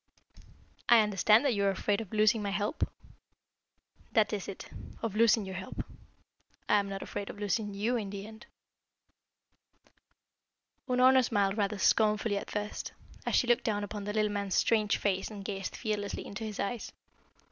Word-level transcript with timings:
"I 0.89 1.01
understand 1.01 1.45
that 1.45 1.53
you 1.53 1.63
are 1.63 1.69
afraid 1.69 2.01
of 2.01 2.11
losing 2.11 2.41
my 2.41 2.49
help." 2.49 2.89
"That 4.13 4.33
is 4.33 4.47
it 4.47 4.67
of 5.03 5.15
losing 5.15 5.45
your 5.45 5.53
help. 5.53 5.85
I 6.67 6.79
am 6.79 6.89
not 6.89 7.03
afraid 7.03 7.29
of 7.29 7.37
losing 7.39 7.75
you 7.75 7.97
in 7.97 8.09
the 8.09 8.25
end." 8.25 8.47
Unorna 10.89 11.23
smiled 11.23 11.55
rather 11.55 11.77
scornfully 11.77 12.35
at 12.39 12.49
first, 12.49 12.93
as 13.27 13.35
she 13.35 13.45
looked 13.45 13.63
down 13.63 13.83
upon 13.83 14.05
the 14.05 14.13
little 14.13 14.31
man's 14.31 14.55
strange 14.55 14.97
face 14.97 15.29
and 15.29 15.45
gazed 15.45 15.75
fearlessly 15.75 16.25
into 16.25 16.43
his 16.45 16.59
eyes. 16.59 16.91